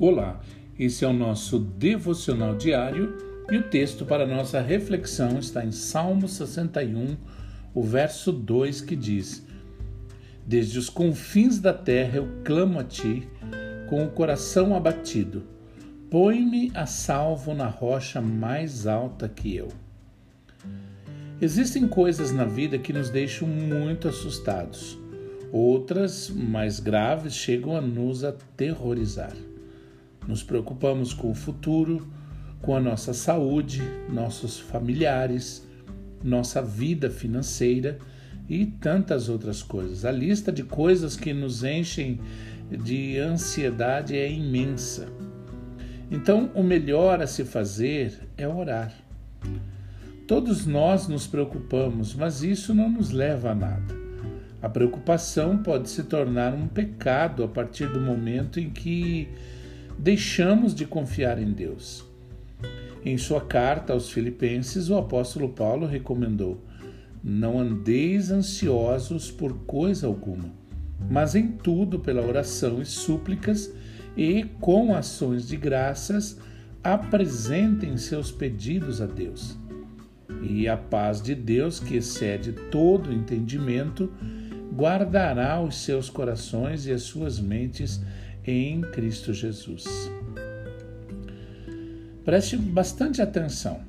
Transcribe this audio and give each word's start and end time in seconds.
Olá, 0.00 0.40
esse 0.78 1.04
é 1.04 1.08
o 1.08 1.12
nosso 1.12 1.58
devocional 1.58 2.56
diário 2.56 3.18
e 3.50 3.58
o 3.58 3.64
texto 3.64 4.06
para 4.06 4.26
nossa 4.26 4.58
reflexão 4.58 5.38
está 5.38 5.62
em 5.62 5.72
Salmo 5.72 6.26
61, 6.26 7.18
o 7.74 7.82
verso 7.82 8.32
2 8.32 8.80
que 8.80 8.96
diz: 8.96 9.46
Desde 10.46 10.78
os 10.78 10.88
confins 10.88 11.58
da 11.58 11.74
terra 11.74 12.16
eu 12.16 12.28
clamo 12.42 12.78
a 12.78 12.84
ti, 12.84 13.28
com 13.90 14.02
o 14.02 14.10
coração 14.10 14.74
abatido. 14.74 15.42
Põe-me 16.10 16.72
a 16.74 16.86
salvo 16.86 17.52
na 17.52 17.66
rocha 17.66 18.22
mais 18.22 18.86
alta 18.86 19.28
que 19.28 19.54
eu. 19.54 19.68
Existem 21.42 21.86
coisas 21.86 22.32
na 22.32 22.46
vida 22.46 22.78
que 22.78 22.94
nos 22.94 23.10
deixam 23.10 23.46
muito 23.46 24.08
assustados. 24.08 24.98
Outras, 25.52 26.30
mais 26.30 26.80
graves, 26.80 27.34
chegam 27.34 27.76
a 27.76 27.82
nos 27.82 28.24
aterrorizar. 28.24 29.49
Nos 30.26 30.42
preocupamos 30.42 31.12
com 31.12 31.30
o 31.30 31.34
futuro, 31.34 32.06
com 32.60 32.76
a 32.76 32.80
nossa 32.80 33.14
saúde, 33.14 33.82
nossos 34.08 34.58
familiares, 34.58 35.66
nossa 36.22 36.60
vida 36.60 37.10
financeira 37.10 37.98
e 38.48 38.66
tantas 38.66 39.28
outras 39.28 39.62
coisas. 39.62 40.04
A 40.04 40.12
lista 40.12 40.52
de 40.52 40.62
coisas 40.62 41.16
que 41.16 41.32
nos 41.32 41.64
enchem 41.64 42.20
de 42.70 43.18
ansiedade 43.18 44.16
é 44.16 44.30
imensa. 44.30 45.08
Então, 46.10 46.50
o 46.54 46.62
melhor 46.62 47.22
a 47.22 47.26
se 47.26 47.44
fazer 47.44 48.28
é 48.36 48.46
orar. 48.46 48.92
Todos 50.26 50.66
nós 50.66 51.08
nos 51.08 51.26
preocupamos, 51.26 52.14
mas 52.14 52.42
isso 52.42 52.74
não 52.74 52.88
nos 52.88 53.10
leva 53.10 53.50
a 53.50 53.54
nada. 53.54 54.00
A 54.62 54.68
preocupação 54.68 55.58
pode 55.58 55.88
se 55.88 56.04
tornar 56.04 56.52
um 56.52 56.68
pecado 56.68 57.42
a 57.42 57.48
partir 57.48 57.88
do 57.88 58.00
momento 58.00 58.60
em 58.60 58.68
que 58.68 59.28
deixamos 60.00 60.74
de 60.74 60.86
confiar 60.86 61.38
em 61.38 61.52
Deus. 61.52 62.04
Em 63.04 63.18
sua 63.18 63.40
carta 63.40 63.92
aos 63.92 64.10
Filipenses, 64.10 64.88
o 64.88 64.96
apóstolo 64.96 65.50
Paulo 65.50 65.86
recomendou: 65.86 66.64
Não 67.22 67.60
andeis 67.60 68.30
ansiosos 68.30 69.30
por 69.30 69.58
coisa 69.66 70.06
alguma, 70.06 70.50
mas 71.10 71.34
em 71.34 71.48
tudo, 71.48 71.98
pela 71.98 72.26
oração 72.26 72.80
e 72.80 72.86
súplicas 72.86 73.72
e 74.16 74.44
com 74.58 74.94
ações 74.94 75.46
de 75.46 75.56
graças, 75.56 76.38
apresentem 76.82 77.96
seus 77.98 78.30
pedidos 78.30 79.02
a 79.02 79.06
Deus. 79.06 79.58
E 80.42 80.66
a 80.66 80.76
paz 80.78 81.20
de 81.20 81.34
Deus, 81.34 81.78
que 81.78 81.96
excede 81.96 82.52
todo 82.70 83.12
entendimento, 83.12 84.10
guardará 84.74 85.60
os 85.60 85.76
seus 85.76 86.08
corações 86.08 86.86
e 86.86 86.92
as 86.92 87.02
suas 87.02 87.38
mentes 87.38 88.00
em 88.44 88.80
Cristo 88.82 89.32
Jesus. 89.32 90.10
Preste 92.24 92.56
bastante 92.56 93.20
atenção. 93.20 93.80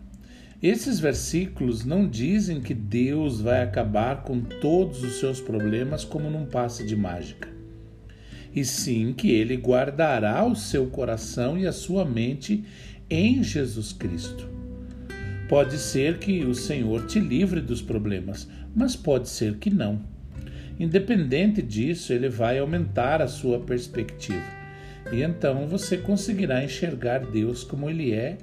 Esses 0.62 1.00
versículos 1.00 1.84
não 1.84 2.08
dizem 2.08 2.62
que 2.62 2.74
Deus 2.74 3.42
vai 3.42 3.64
acabar 3.64 4.24
com 4.24 4.40
todos 4.40 5.04
os 5.04 5.20
seus 5.20 5.42
problemas 5.42 6.04
como 6.04 6.30
num 6.30 6.46
passe 6.46 6.86
de 6.86 6.96
mágica, 6.96 7.50
e 8.54 8.64
sim 8.64 9.12
que 9.12 9.32
ele 9.32 9.56
guardará 9.56 10.46
o 10.46 10.56
seu 10.56 10.88
coração 10.88 11.58
e 11.58 11.66
a 11.66 11.72
sua 11.72 12.06
mente 12.06 12.64
em 13.10 13.44
Jesus 13.44 13.92
Cristo. 13.92 14.48
Pode 15.50 15.78
ser 15.78 16.20
que 16.20 16.46
o 16.46 16.54
Senhor 16.54 17.08
te 17.08 17.20
livre 17.20 17.60
dos 17.60 17.82
problemas, 17.82 18.48
mas 18.76 18.96
pode 18.96 19.28
ser 19.28 19.58
que 19.58 19.70
não. 19.70 20.02
Independente 20.80 21.62
disso, 21.62 22.14
ele 22.14 22.30
vai 22.30 22.60
aumentar 22.60 23.22
a 23.22 23.28
sua 23.28 23.60
perspectiva. 23.60 24.42
E 25.12 25.22
então 25.22 25.68
você 25.68 25.98
conseguirá 25.98 26.64
enxergar 26.64 27.20
Deus 27.20 27.64
como 27.64 27.90
ele 27.90 28.14
é 28.14 28.38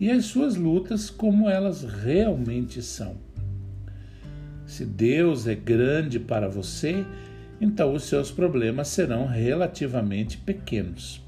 e 0.00 0.10
as 0.10 0.26
suas 0.26 0.56
lutas 0.56 1.10
como 1.10 1.48
elas 1.48 1.82
realmente 1.82 2.82
são. 2.82 3.16
Se 4.66 4.84
Deus 4.84 5.46
é 5.46 5.54
grande 5.54 6.18
para 6.18 6.48
você, 6.48 7.04
então 7.60 7.92
os 7.92 8.04
seus 8.04 8.30
problemas 8.30 8.88
serão 8.88 9.26
relativamente 9.26 10.38
pequenos. 10.38 11.22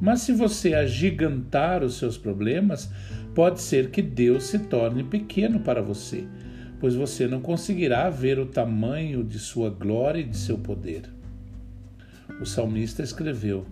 Mas 0.00 0.22
se 0.22 0.32
você 0.32 0.74
agigantar 0.74 1.84
os 1.84 1.96
seus 1.96 2.18
problemas, 2.18 2.90
pode 3.34 3.60
ser 3.60 3.90
que 3.90 4.02
Deus 4.02 4.44
se 4.44 4.58
torne 4.58 5.04
pequeno 5.04 5.60
para 5.60 5.80
você 5.80 6.26
pois 6.82 6.96
você 6.96 7.28
não 7.28 7.40
conseguirá 7.40 8.10
ver 8.10 8.40
o 8.40 8.46
tamanho 8.46 9.22
de 9.22 9.38
sua 9.38 9.70
glória 9.70 10.18
e 10.18 10.24
de 10.24 10.36
seu 10.36 10.58
poder. 10.58 11.02
O 12.40 12.44
salmista 12.44 13.04
escreveu: 13.04 13.64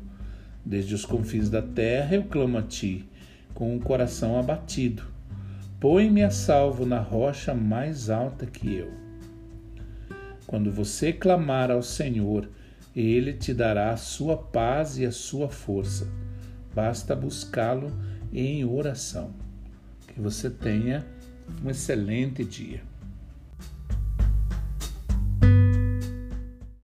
Desde 0.64 0.94
os 0.94 1.04
confins 1.04 1.50
da 1.50 1.60
terra 1.60 2.14
eu 2.14 2.22
clamo 2.22 2.56
a 2.56 2.62
ti, 2.62 3.04
com 3.52 3.76
o 3.76 3.80
coração 3.80 4.38
abatido. 4.38 5.02
Põe-me 5.80 6.22
a 6.22 6.30
salvo 6.30 6.86
na 6.86 7.00
rocha 7.00 7.52
mais 7.52 8.10
alta 8.10 8.46
que 8.46 8.72
eu. 8.72 8.92
Quando 10.46 10.70
você 10.70 11.12
clamar 11.12 11.68
ao 11.68 11.82
Senhor, 11.82 12.48
ele 12.94 13.32
te 13.32 13.52
dará 13.52 13.90
a 13.90 13.96
sua 13.96 14.36
paz 14.36 14.98
e 14.98 15.04
a 15.04 15.10
sua 15.10 15.48
força. 15.48 16.06
Basta 16.72 17.16
buscá-lo 17.16 17.90
em 18.32 18.64
oração. 18.64 19.34
Que 20.06 20.20
você 20.20 20.48
tenha 20.48 21.04
um 21.64 21.70
excelente 21.70 22.44
dia. 22.44 22.88